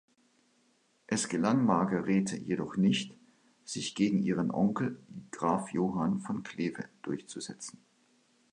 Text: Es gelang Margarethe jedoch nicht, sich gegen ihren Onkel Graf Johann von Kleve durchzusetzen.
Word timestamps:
Es 1.05 1.29
gelang 1.29 1.63
Margarethe 1.63 2.35
jedoch 2.35 2.75
nicht, 2.75 3.15
sich 3.63 3.93
gegen 3.93 4.17
ihren 4.23 4.49
Onkel 4.49 4.99
Graf 5.29 5.69
Johann 5.73 6.21
von 6.21 6.41
Kleve 6.41 6.85
durchzusetzen. 7.03 7.77